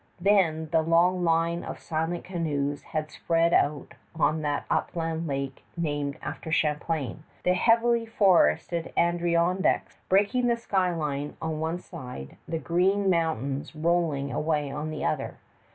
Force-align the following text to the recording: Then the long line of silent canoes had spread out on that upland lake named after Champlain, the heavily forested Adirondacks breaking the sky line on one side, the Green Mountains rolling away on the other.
Then 0.19 0.69
the 0.71 0.81
long 0.81 1.23
line 1.23 1.63
of 1.63 1.77
silent 1.79 2.23
canoes 2.23 2.81
had 2.81 3.11
spread 3.11 3.53
out 3.53 3.93
on 4.15 4.41
that 4.41 4.65
upland 4.67 5.27
lake 5.27 5.63
named 5.77 6.17
after 6.23 6.51
Champlain, 6.51 7.23
the 7.43 7.53
heavily 7.53 8.07
forested 8.07 8.91
Adirondacks 8.97 9.99
breaking 10.09 10.47
the 10.47 10.57
sky 10.57 10.91
line 10.91 11.37
on 11.39 11.59
one 11.59 11.77
side, 11.77 12.35
the 12.47 12.57
Green 12.57 13.11
Mountains 13.11 13.75
rolling 13.75 14.31
away 14.31 14.71
on 14.71 14.89
the 14.89 15.05
other. 15.05 15.37